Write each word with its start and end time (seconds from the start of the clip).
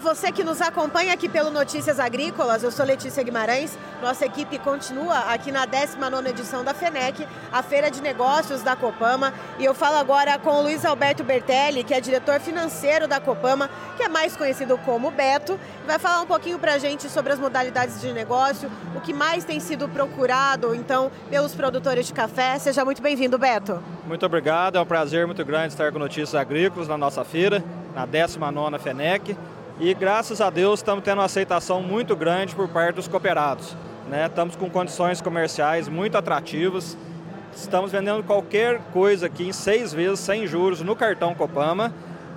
Você 0.00 0.30
que 0.30 0.44
nos 0.44 0.60
acompanha 0.60 1.14
aqui 1.14 1.28
pelo 1.28 1.50
Notícias 1.50 1.98
Agrícolas, 1.98 2.62
eu 2.62 2.70
sou 2.70 2.84
Letícia 2.84 3.22
Guimarães. 3.22 3.76
Nossa 4.02 4.26
equipe 4.26 4.58
continua 4.58 5.18
aqui 5.32 5.50
na 5.50 5.64
19 5.64 6.28
edição 6.28 6.62
da 6.62 6.74
FENEC, 6.74 7.26
a 7.50 7.62
Feira 7.62 7.90
de 7.90 8.02
Negócios 8.02 8.62
da 8.62 8.76
Copama. 8.76 9.32
E 9.58 9.64
eu 9.64 9.74
falo 9.74 9.96
agora 9.96 10.38
com 10.38 10.50
o 10.50 10.62
Luiz 10.62 10.84
Alberto 10.84 11.24
Bertelli, 11.24 11.82
que 11.82 11.94
é 11.94 12.00
diretor 12.00 12.38
financeiro 12.40 13.08
da 13.08 13.18
Copama, 13.20 13.70
que 13.96 14.02
é 14.02 14.08
mais 14.08 14.36
conhecido 14.36 14.76
como 14.78 15.10
Beto. 15.10 15.58
Vai 15.86 15.98
falar 15.98 16.20
um 16.22 16.26
pouquinho 16.26 16.58
para 16.58 16.74
a 16.74 16.78
gente 16.78 17.08
sobre 17.08 17.32
as 17.32 17.38
modalidades 17.38 18.00
de 18.00 18.12
negócio, 18.12 18.70
o 18.94 19.00
que 19.00 19.14
mais 19.14 19.44
tem 19.44 19.58
sido 19.58 19.88
procurado, 19.88 20.74
então, 20.74 21.10
pelos 21.30 21.54
produtores 21.54 22.06
de 22.06 22.12
café. 22.12 22.58
Seja 22.58 22.84
muito 22.84 23.00
bem-vindo, 23.00 23.38
Beto. 23.38 23.82
Muito 24.06 24.26
obrigado, 24.26 24.76
é 24.76 24.80
um 24.80 24.86
prazer 24.86 25.26
muito 25.26 25.44
grande 25.44 25.68
estar 25.68 25.90
com 25.90 25.98
Notícias 25.98 26.34
Agrícolas 26.34 26.86
na 26.86 26.98
nossa 26.98 27.24
feira 27.24 27.64
na 27.96 28.04
19 28.04 28.78
FENEC. 28.78 29.34
E 29.78 29.92
graças 29.92 30.40
a 30.40 30.48
Deus 30.48 30.80
estamos 30.80 31.04
tendo 31.04 31.18
uma 31.18 31.26
aceitação 31.26 31.82
muito 31.82 32.16
grande 32.16 32.54
por 32.54 32.66
parte 32.66 32.94
dos 32.94 33.06
cooperados. 33.06 33.76
Né? 34.08 34.24
Estamos 34.24 34.56
com 34.56 34.70
condições 34.70 35.20
comerciais 35.20 35.86
muito 35.86 36.16
atrativas. 36.16 36.96
Estamos 37.54 37.92
vendendo 37.92 38.22
qualquer 38.22 38.80
coisa 38.94 39.26
aqui 39.26 39.46
em 39.46 39.52
seis 39.52 39.92
vezes 39.92 40.20
sem 40.20 40.46
juros 40.46 40.80
no 40.80 40.96
cartão 40.96 41.34
Copama 41.34 41.92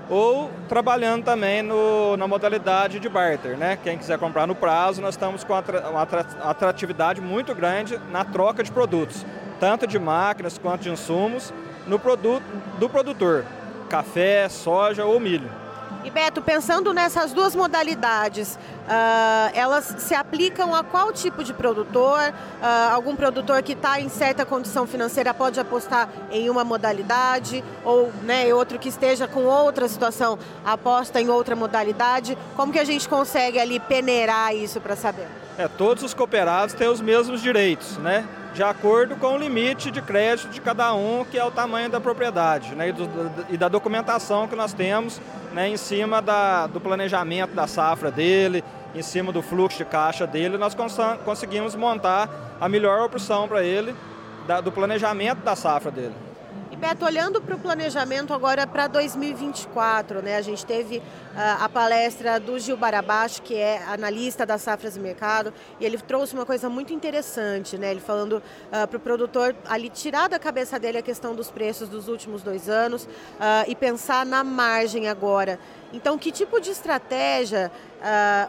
ou 0.09 0.52
trabalhando 0.67 1.23
também 1.23 1.61
no, 1.61 2.17
na 2.17 2.27
modalidade 2.27 2.99
de 2.99 3.07
barter. 3.07 3.55
Né? 3.55 3.80
Quem 3.81 3.97
quiser 3.97 4.19
comprar 4.19 4.45
no 4.45 4.53
prazo, 4.53 5.02
nós 5.02 5.13
estamos 5.13 5.45
com 5.45 5.53
uma 5.53 6.02
atratividade 6.44 7.21
muito 7.21 7.55
grande 7.55 7.97
na 8.11 8.25
troca 8.25 8.61
de 8.61 8.71
produtos, 8.71 9.25
tanto 9.61 9.88
de 9.88 9.97
máquinas 9.97 10.58
quanto 10.58 10.81
de 10.81 10.89
insumos, 10.89 11.53
no 11.88 11.97
produto 11.97 12.44
do 12.77 12.89
produtor 12.89 13.45
café, 13.89 14.49
soja 14.49 15.05
ou 15.05 15.19
milho. 15.21 15.49
E 16.04 16.09
Beto, 16.09 16.42
pensando 16.42 16.94
nessas 16.94 17.34
duas 17.34 17.54
modalidades, 17.54 18.56
uh, 18.56 19.52
elas 19.54 19.95
se 20.00 20.16
aplicam 20.16 20.73
a 20.73 20.84
qual 20.84 21.12
tipo 21.12 21.44
de 21.44 21.54
produtor? 21.54 22.20
Uh, 22.30 22.94
algum 22.94 23.16
produtor 23.16 23.62
que 23.62 23.73
está 23.73 24.00
em 24.00 24.08
certa 24.08 24.45
condição 24.45 24.88
financeira 24.88 25.34
pode 25.34 25.60
apostar 25.60 26.08
em 26.32 26.50
uma 26.50 26.64
modalidade, 26.64 27.64
ou 27.84 28.12
né, 28.23 28.54
outro 28.54 28.80
que 28.80 28.88
esteja 28.88 29.28
com 29.28 29.44
outra 29.44 29.88
situação 29.88 30.40
aposta 30.66 31.20
em 31.20 31.30
outra 31.30 31.56
modalidade. 31.56 32.38
Como 32.56 32.72
que 32.72 32.80
a 32.80 32.86
gente 32.86 33.08
consegue 33.10 33.60
ali 33.60 33.80
peneirar 33.80 34.56
isso 34.56 34.80
para 34.80 34.95
saber? 34.95 35.28
É, 35.59 35.67
todos 35.67 36.03
os 36.03 36.13
cooperados 36.13 36.73
têm 36.73 36.88
os 36.88 37.02
mesmos 37.02 37.41
direitos, 37.41 37.97
né? 37.97 38.25
de 38.53 38.63
acordo 38.63 39.17
com 39.17 39.35
o 39.35 39.38
limite 39.38 39.91
de 39.91 40.02
crédito 40.02 40.47
de 40.49 40.61
cada 40.61 40.93
um, 40.93 41.25
que 41.25 41.38
é 41.38 41.43
o 41.43 41.52
tamanho 41.52 41.89
da 41.89 41.99
propriedade, 41.99 42.73
né, 42.75 42.88
e, 42.88 42.91
do, 42.93 43.09
e 43.49 43.57
da 43.57 43.67
documentação 43.67 44.47
que 44.47 44.55
nós 44.55 44.71
temos 44.71 45.21
né, 45.53 45.67
em 45.67 45.75
cima 45.75 46.21
da, 46.21 46.65
do 46.65 46.80
planejamento 46.80 47.53
da 47.53 47.67
safra 47.67 48.09
dele, 48.09 48.63
em 48.95 49.02
cima 49.02 49.33
do 49.33 49.41
fluxo 49.41 49.77
de 49.77 49.85
caixa 49.85 50.25
dele, 50.25 50.57
nós 50.57 50.73
cons 50.73 50.97
conseguimos 51.25 51.75
montar 51.75 52.30
a 52.59 52.69
melhor 52.69 53.02
opção 53.02 53.45
para 53.45 53.61
ele 53.61 53.93
da, 54.47 54.61
do 54.61 54.71
planejamento 54.71 55.43
da 55.43 55.57
safra 55.57 55.91
dele. 55.91 56.28
Beto, 56.80 57.03
olhando 57.03 57.41
para 57.41 57.55
o 57.55 57.59
planejamento 57.59 58.33
agora 58.33 58.66
para 58.66 58.88
2024, 58.88 60.22
né? 60.22 60.38
A 60.38 60.41
gente 60.41 60.66
teve 60.66 60.99
uh, 60.99 61.02
a 61.59 61.67
palestra 61.67 62.39
do 62.39 62.58
Gil 62.58 62.77
Barabacho, 62.77 63.41
que 63.41 63.53
é 63.53 63.83
analista 63.83 64.45
das 64.45 64.61
safras 64.61 64.95
e 64.95 64.99
mercado, 65.02 65.53
e 65.77 65.86
ele 65.86 65.97
trouxe 65.97 66.33
uma 66.33 66.45
coisa 66.45 66.69
muito 66.69 66.94
interessante, 66.94 67.77
né? 67.77 67.91
Ele 67.91 67.99
falando 67.99 68.38
uh, 68.38 68.44
ah, 68.71 68.88
para 68.88 68.95
o 68.95 68.99
produtor 68.99 69.53
ali 69.67 69.89
tirar 69.89 70.30
da 70.30 70.39
cabeça 70.39 70.80
dele 70.80 70.99
a 70.99 71.02
questão 71.02 71.36
dos 71.36 71.52
preços 71.52 71.89
dos 71.89 72.08
últimos 72.08 72.44
dois 72.44 72.69
anos 72.69 73.03
uh, 73.03 73.09
e 73.67 73.75
pensar 73.75 74.25
na 74.25 74.41
margem 74.41 75.09
agora. 75.09 75.59
Então, 75.91 76.17
que 76.17 76.31
tipo 76.31 76.61
de 76.61 76.69
estratégia 76.69 77.69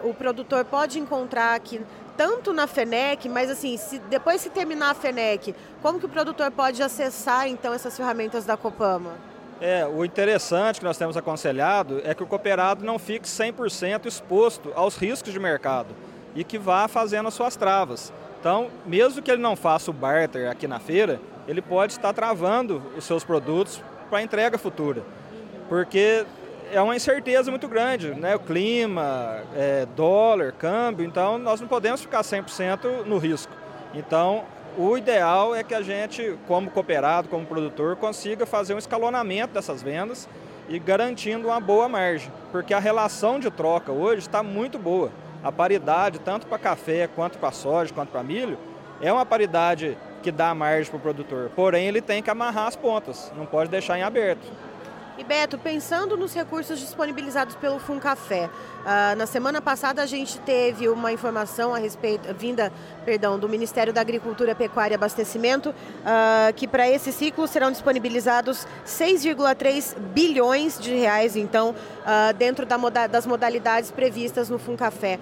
o 0.04 0.14
produtor 0.14 0.64
pode 0.64 1.00
encontrar 1.00 1.56
aqui 1.56 1.80
tanto 2.20 2.52
na 2.52 2.66
FENEC, 2.66 3.30
mas 3.30 3.50
assim, 3.50 3.78
se, 3.78 3.98
depois 3.98 4.42
que 4.42 4.50
terminar 4.50 4.90
a 4.90 4.94
FENEC, 4.94 5.54
como 5.80 5.98
que 5.98 6.04
o 6.04 6.08
produtor 6.08 6.50
pode 6.50 6.82
acessar 6.82 7.48
então 7.48 7.72
essas 7.72 7.96
ferramentas 7.96 8.44
da 8.44 8.58
Copama? 8.58 9.12
É, 9.58 9.86
o 9.86 10.04
interessante 10.04 10.80
que 10.80 10.84
nós 10.84 10.98
temos 10.98 11.16
aconselhado 11.16 12.02
é 12.04 12.14
que 12.14 12.22
o 12.22 12.26
cooperado 12.26 12.84
não 12.84 12.98
fique 12.98 13.26
100% 13.26 14.04
exposto 14.04 14.70
aos 14.74 14.98
riscos 14.98 15.32
de 15.32 15.40
mercado 15.40 15.94
e 16.34 16.44
que 16.44 16.58
vá 16.58 16.86
fazendo 16.88 17.28
as 17.28 17.32
suas 17.32 17.56
travas. 17.56 18.12
Então, 18.38 18.68
mesmo 18.84 19.22
que 19.22 19.30
ele 19.30 19.40
não 19.40 19.56
faça 19.56 19.90
o 19.90 19.94
barter 19.94 20.50
aqui 20.50 20.68
na 20.68 20.78
feira, 20.78 21.18
ele 21.48 21.62
pode 21.62 21.94
estar 21.94 22.12
travando 22.12 22.82
os 22.98 23.04
seus 23.04 23.24
produtos 23.24 23.82
para 24.10 24.20
entrega 24.20 24.58
futura. 24.58 25.02
Porque 25.70 26.26
é 26.72 26.80
uma 26.80 26.94
incerteza 26.94 27.50
muito 27.50 27.68
grande, 27.68 28.10
né? 28.14 28.36
O 28.36 28.40
clima, 28.40 29.42
é, 29.54 29.86
dólar, 29.96 30.52
câmbio, 30.52 31.04
então 31.04 31.38
nós 31.38 31.60
não 31.60 31.68
podemos 31.68 32.00
ficar 32.00 32.22
100% 32.22 33.04
no 33.04 33.18
risco. 33.18 33.52
Então, 33.94 34.44
o 34.78 34.96
ideal 34.96 35.54
é 35.54 35.64
que 35.64 35.74
a 35.74 35.82
gente, 35.82 36.38
como 36.46 36.70
cooperado, 36.70 37.28
como 37.28 37.44
produtor, 37.44 37.96
consiga 37.96 38.46
fazer 38.46 38.74
um 38.74 38.78
escalonamento 38.78 39.54
dessas 39.54 39.82
vendas 39.82 40.28
e 40.68 40.78
garantindo 40.78 41.48
uma 41.48 41.60
boa 41.60 41.88
margem, 41.88 42.30
porque 42.52 42.72
a 42.72 42.78
relação 42.78 43.40
de 43.40 43.50
troca 43.50 43.90
hoje 43.90 44.20
está 44.20 44.42
muito 44.42 44.78
boa. 44.78 45.10
A 45.42 45.50
paridade, 45.50 46.20
tanto 46.20 46.46
para 46.46 46.58
café, 46.58 47.08
quanto 47.08 47.38
para 47.38 47.50
soja, 47.50 47.92
quanto 47.92 48.10
para 48.10 48.22
milho, 48.22 48.56
é 49.00 49.12
uma 49.12 49.26
paridade 49.26 49.98
que 50.22 50.30
dá 50.30 50.54
margem 50.54 50.90
para 50.90 50.98
o 50.98 51.00
produtor. 51.00 51.50
Porém, 51.56 51.88
ele 51.88 52.00
tem 52.00 52.22
que 52.22 52.30
amarrar 52.30 52.68
as 52.68 52.76
pontas, 52.76 53.32
não 53.36 53.46
pode 53.46 53.70
deixar 53.70 53.98
em 53.98 54.02
aberto. 54.02 54.46
E 55.20 55.24
Beto, 55.24 55.58
pensando 55.58 56.16
nos 56.16 56.32
recursos 56.32 56.80
disponibilizados 56.80 57.54
pelo 57.54 57.78
Funcafé, 57.78 58.46
uh, 58.46 59.14
na 59.18 59.26
semana 59.26 59.60
passada 59.60 60.00
a 60.00 60.06
gente 60.06 60.38
teve 60.40 60.88
uma 60.88 61.12
informação 61.12 61.74
a 61.74 61.78
respeito, 61.78 62.32
vinda, 62.32 62.72
perdão, 63.04 63.38
do 63.38 63.46
Ministério 63.46 63.92
da 63.92 64.00
Agricultura, 64.00 64.54
Pecuária 64.54 64.94
e 64.94 64.96
Abastecimento, 64.96 65.74
uh, 65.74 66.54
que 66.56 66.66
para 66.66 66.88
esse 66.88 67.12
ciclo 67.12 67.46
serão 67.46 67.70
disponibilizados 67.70 68.66
6,3 68.86 69.94
bilhões 69.98 70.80
de 70.80 70.94
reais, 70.94 71.36
então, 71.36 71.72
uh, 71.72 72.32
dentro 72.38 72.64
da 72.64 72.78
moda, 72.78 73.06
das 73.06 73.26
modalidades 73.26 73.90
previstas 73.90 74.48
no 74.48 74.58
Funcafé. 74.58 75.20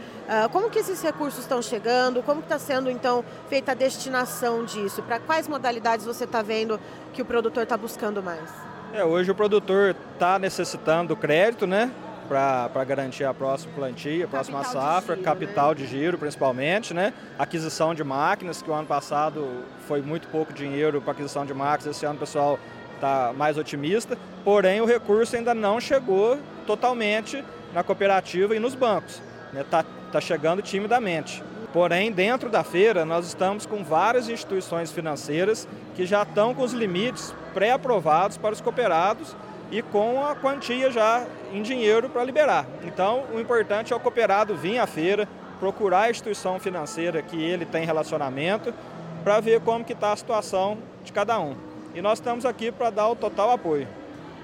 como 0.53 0.71
que 0.71 0.79
esses 0.79 1.03
recursos 1.03 1.41
estão 1.41 1.61
chegando? 1.61 2.23
Como 2.23 2.39
está 2.39 2.57
sendo, 2.57 2.89
então, 2.89 3.25
feita 3.49 3.73
a 3.73 3.75
destinação 3.75 4.65
disso? 4.65 5.03
Para 5.03 5.19
quais 5.19 5.49
modalidades 5.49 6.07
você 6.07 6.23
está 6.23 6.41
vendo 6.41 6.79
que 7.13 7.21
o 7.21 7.25
produtor 7.25 7.65
está 7.65 7.77
buscando 7.77 8.23
mais? 8.23 8.68
É, 8.93 9.05
hoje 9.05 9.31
o 9.31 9.35
produtor 9.35 9.95
está 10.15 10.39
necessitando 10.39 11.09
do 11.09 11.17
crédito, 11.17 11.67
né? 11.67 11.91
Para 12.27 12.85
garantir 12.85 13.25
a 13.25 13.33
próxima 13.33 13.73
plantia, 13.75 14.25
a 14.25 14.29
próxima 14.29 14.61
capital 14.61 14.83
safra, 14.83 15.15
de 15.15 15.23
giro, 15.23 15.25
capital 15.25 15.69
né? 15.69 15.75
de 15.75 15.87
giro 15.87 16.19
principalmente, 16.19 16.95
né? 16.95 17.13
Aquisição 17.39 17.95
de 17.95 18.03
máquinas, 18.03 18.61
que 18.63 18.71
o 18.71 18.75
ano 18.75 18.87
passado 18.87 19.63
foi 19.87 20.03
muito 20.03 20.29
pouco 20.29 20.53
dinheiro 20.53 21.01
para 21.01 21.13
aquisição 21.13 21.45
de 21.45 21.55
máquinas, 21.55 21.97
esse 21.97 22.05
ano 22.05 22.17
o 22.17 22.21
pessoal 22.21 22.59
está 22.95 23.33
mais 23.35 23.57
otimista, 23.57 24.19
porém 24.45 24.81
o 24.81 24.85
recurso 24.85 25.37
ainda 25.37 25.55
não 25.55 25.81
chegou 25.81 26.39
totalmente 26.67 27.43
na 27.73 27.83
cooperativa 27.83 28.57
e 28.57 28.59
nos 28.59 28.75
bancos. 28.75 29.23
Está 29.47 29.53
né? 29.53 29.65
Tá, 29.71 29.85
tá 30.13 30.21
chegando 30.21 30.61
timidamente. 30.61 31.43
Porém, 31.79 32.11
dentro 32.11 32.51
da 32.51 32.65
feira, 32.65 33.05
nós 33.05 33.25
estamos 33.25 33.65
com 33.65 33.85
várias 33.85 34.29
instituições 34.29 34.91
financeiras 34.91 35.69
que 35.95 36.05
já 36.05 36.25
estão 36.25 36.53
com 36.53 36.65
os 36.65 36.73
limites 36.73 37.33
pré-aprovados 37.55 38.37
para 38.37 38.53
os 38.53 38.61
cooperados 38.61 39.37
e 39.71 39.81
com 39.81 40.27
a 40.27 40.35
quantia 40.35 40.91
já 40.91 41.25
em 41.53 41.63
dinheiro 41.63 42.11
para 42.11 42.25
liberar. 42.25 42.67
Então, 42.83 43.27
o 43.33 43.39
importante 43.39 43.93
é 43.93 43.97
o 43.97 44.01
cooperado 44.01 44.57
vir 44.57 44.81
à 44.81 44.89
feira, 44.89 45.29
procurar 45.61 46.07
a 46.07 46.11
instituição 46.11 46.59
financeira 46.59 47.23
que 47.23 47.41
ele 47.41 47.65
tem 47.65 47.87
relacionamento, 47.87 48.75
para 49.23 49.39
ver 49.39 49.61
como 49.61 49.85
que 49.85 49.93
está 49.93 50.11
a 50.11 50.17
situação 50.17 50.79
de 51.05 51.13
cada 51.13 51.39
um. 51.39 51.55
E 51.95 52.03
nós 52.03 52.19
estamos 52.19 52.45
aqui 52.45 52.73
para 52.73 52.91
dar 52.91 53.07
o 53.07 53.15
total 53.15 53.53
apoio. 53.53 53.87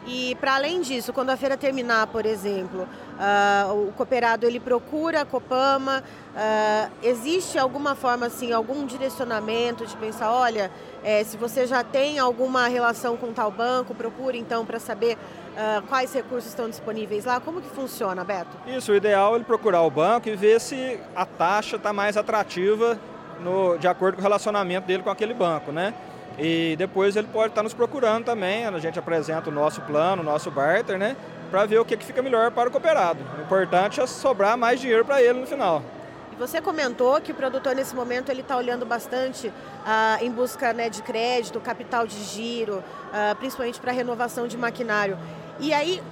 E 0.07 0.35
para 0.37 0.57
além 0.57 0.81
disso, 0.81 1.13
quando 1.13 1.31
a 1.31 1.37
feira 1.37 1.57
terminar, 1.57 2.07
por 2.09 2.27
exemplo, 2.27 2.83
uh, 2.83 3.89
o 3.89 3.93
cooperado 3.93 4.47
ele 4.47 4.61
procura 4.61 5.23
a 5.23 5.25
Copama, 5.25 6.05
uh, 6.35 6.93
existe 7.03 7.59
alguma 7.59 7.95
forma 7.95 8.27
assim, 8.27 8.53
algum 8.53 8.85
direcionamento 8.85 9.87
de 9.87 9.97
pensar, 9.97 10.31
olha, 10.31 10.71
é, 11.03 11.25
se 11.25 11.37
você 11.37 11.67
já 11.67 11.83
tem 11.83 12.19
alguma 12.19 12.67
relação 12.69 13.17
com 13.17 13.33
tal 13.33 13.51
banco, 13.51 13.95
procure 13.95 14.39
então 14.39 14.67
para 14.67 14.79
saber 14.79 15.17
uh, 15.55 15.83
quais 15.89 16.13
recursos 16.13 16.51
estão 16.51 16.69
disponíveis 16.69 17.25
lá. 17.25 17.41
Como 17.41 17.63
que 17.63 17.69
funciona, 17.69 18.23
Beto? 18.25 18.57
Isso, 18.67 18.93
o 18.93 18.95
ideal 18.95 19.33
é 19.33 19.37
ele 19.37 19.45
procurar 19.45 19.83
o 19.83 19.91
banco 19.91 20.29
e 20.29 20.37
ver 20.37 20.61
se 20.61 21.01
a 21.17 21.25
taxa 21.25 21.77
está 21.77 21.93
mais 21.95 22.17
atrativa 22.17 22.99
no, 23.41 23.79
de 23.79 23.89
acordo 23.89 24.17
com 24.17 24.21
o 24.21 24.23
relacionamento 24.23 24.87
dele 24.87 25.03
com 25.03 25.11
aquele 25.11 25.35
banco, 25.35 25.73
né? 25.73 25.95
E 26.39 26.75
depois 26.77 27.17
ele 27.17 27.29
pode 27.29 27.51
estar 27.51 27.63
nos 27.63 27.75
procurando 27.75 28.25
também, 28.25 28.67
a 28.67 28.79
gente 28.79 28.99
apresenta 28.99 29.51
o 29.51 29.53
nosso 29.53 29.81
plano, 29.83 30.23
o 30.23 30.25
nosso 30.25 30.51
barter, 30.51 30.99
né? 30.99 31.17
Para 31.51 31.65
ver 31.67 31.79
o 31.79 31.85
que, 31.85 31.97
que 31.97 32.05
fica 32.05 32.21
melhor 32.23 32.51
para 32.51 32.69
o 32.69 32.73
cooperado. 32.73 33.21
O 33.39 33.43
importante 33.43 34.01
é 34.01 34.07
sobrar 34.07 34.57
mais 34.57 34.81
dinheiro 34.81 35.05
para 35.05 35.23
ele 35.23 35.41
no 35.41 35.47
final. 35.47 35.83
E 36.33 36.37
você 36.37 36.61
comentou 36.61 37.21
que 37.21 37.31
o 37.31 37.35
produtor 37.35 37.77
nesse 37.77 37.95
momento 37.95 38.29
ele 38.31 38.41
está 38.41 38.57
olhando 38.57 38.85
bastante 38.85 39.53
ah, 39.87 40.19
em 40.21 40.31
busca 40.31 40.73
né, 40.73 40.89
de 40.89 41.01
crédito, 41.03 41.61
capital 41.61 42.07
de 42.09 42.21
giro, 42.25 42.83
ah, 43.13 43.37
principalmente 43.39 43.79
para 43.79 43.93
renovação 43.93 44.49
de 44.49 44.57
maquinário. 44.57 45.17
E 45.61 45.73
aí 45.73 46.03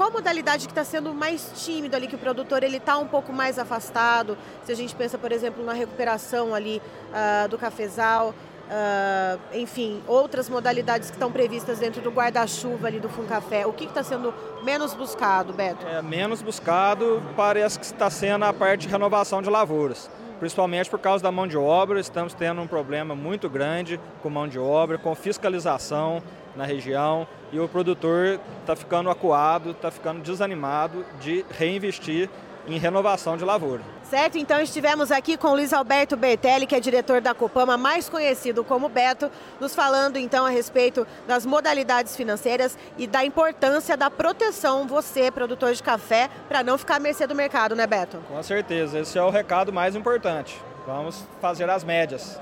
qual 0.00 0.10
modalidade 0.10 0.66
que 0.66 0.72
está 0.72 0.82
sendo 0.82 1.12
mais 1.12 1.52
tímido 1.56 1.94
ali, 1.94 2.06
que 2.06 2.14
o 2.14 2.18
produtor 2.18 2.62
ele 2.62 2.78
está 2.78 2.96
um 2.96 3.06
pouco 3.06 3.34
mais 3.34 3.58
afastado? 3.58 4.38
Se 4.64 4.72
a 4.72 4.74
gente 4.74 4.96
pensa, 4.96 5.18
por 5.18 5.30
exemplo, 5.30 5.62
na 5.62 5.74
recuperação 5.74 6.54
ali 6.54 6.80
uh, 7.10 7.46
do 7.50 7.58
cafezal, 7.58 8.34
uh, 8.70 9.40
enfim, 9.52 10.00
outras 10.06 10.48
modalidades 10.48 11.10
que 11.10 11.16
estão 11.16 11.30
previstas 11.30 11.78
dentro 11.78 12.00
do 12.00 12.10
guarda-chuva 12.10 12.86
ali 12.86 13.00
do 13.00 13.08
Funcafé. 13.08 13.66
O 13.66 13.72
que 13.72 13.84
está 13.84 14.02
sendo 14.02 14.32
menos 14.62 14.94
buscado, 14.94 15.52
Beto? 15.52 15.86
É, 15.86 16.00
menos 16.00 16.40
buscado 16.40 17.22
parece 17.36 17.78
que 17.78 17.84
está 17.84 18.08
sendo 18.08 18.44
a 18.44 18.52
parte 18.52 18.82
de 18.82 18.88
renovação 18.88 19.42
de 19.42 19.50
lavouras. 19.50 20.10
Principalmente 20.38 20.88
por 20.88 20.98
causa 20.98 21.22
da 21.22 21.30
mão 21.30 21.46
de 21.46 21.58
obra, 21.58 22.00
estamos 22.00 22.32
tendo 22.32 22.62
um 22.62 22.66
problema 22.66 23.14
muito 23.14 23.50
grande 23.50 24.00
com 24.22 24.30
mão 24.30 24.48
de 24.48 24.58
obra, 24.58 24.96
com 24.96 25.14
fiscalização 25.14 26.22
na 26.56 26.64
região 26.64 27.28
e 27.52 27.60
o 27.60 27.68
produtor 27.68 28.40
está 28.60 28.74
ficando 28.74 29.10
acuado, 29.10 29.72
está 29.72 29.90
ficando 29.90 30.22
desanimado 30.22 31.04
de 31.20 31.44
reinvestir 31.50 32.30
em 32.66 32.78
renovação 32.78 33.36
de 33.36 33.44
lavoura. 33.44 33.82
Certo, 34.04 34.38
então 34.38 34.60
estivemos 34.60 35.12
aqui 35.12 35.36
com 35.36 35.48
o 35.48 35.54
Luiz 35.54 35.72
Alberto 35.72 36.16
Bertelli, 36.16 36.66
que 36.66 36.74
é 36.74 36.80
diretor 36.80 37.20
da 37.20 37.32
Copama, 37.32 37.76
mais 37.76 38.08
conhecido 38.08 38.64
como 38.64 38.88
Beto, 38.88 39.30
nos 39.60 39.74
falando 39.74 40.16
então 40.16 40.44
a 40.44 40.50
respeito 40.50 41.06
das 41.28 41.46
modalidades 41.46 42.16
financeiras 42.16 42.76
e 42.98 43.06
da 43.06 43.24
importância 43.24 43.96
da 43.96 44.10
proteção, 44.10 44.86
você, 44.86 45.30
produtor 45.30 45.72
de 45.72 45.82
café, 45.82 46.28
para 46.48 46.64
não 46.64 46.76
ficar 46.76 46.96
à 46.96 46.98
mercê 46.98 47.26
do 47.26 47.34
mercado, 47.34 47.76
né 47.76 47.86
Beto? 47.86 48.18
Com 48.28 48.42
certeza, 48.42 48.98
esse 48.98 49.16
é 49.16 49.22
o 49.22 49.30
recado 49.30 49.72
mais 49.72 49.94
importante. 49.94 50.60
Vamos 50.86 51.24
fazer 51.40 51.70
as 51.70 51.84
médias. 51.84 52.40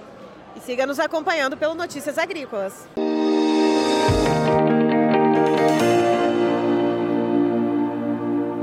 E 0.57 0.61
siga 0.61 0.87
nos 0.87 0.99
acompanhando 0.99 1.57
pelo 1.57 1.75
Notícias 1.75 2.17
Agrícolas. 2.17 2.89